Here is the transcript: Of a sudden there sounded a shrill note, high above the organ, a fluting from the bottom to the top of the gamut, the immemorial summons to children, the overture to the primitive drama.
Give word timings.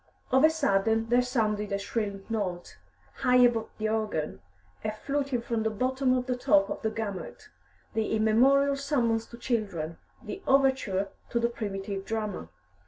Of 0.31 0.43
a 0.43 0.49
sudden 0.49 1.09
there 1.09 1.21
sounded 1.21 1.71
a 1.71 1.77
shrill 1.77 2.21
note, 2.27 2.79
high 3.17 3.35
above 3.37 3.69
the 3.77 3.89
organ, 3.89 4.41
a 4.83 4.91
fluting 4.91 5.43
from 5.43 5.61
the 5.61 5.69
bottom 5.69 6.15
to 6.15 6.21
the 6.31 6.35
top 6.35 6.71
of 6.71 6.81
the 6.81 6.89
gamut, 6.89 7.49
the 7.93 8.13
immemorial 8.15 8.75
summons 8.77 9.27
to 9.27 9.37
children, 9.37 9.99
the 10.23 10.41
overture 10.47 11.09
to 11.29 11.39
the 11.39 11.49
primitive 11.49 12.03
drama. 12.03 12.49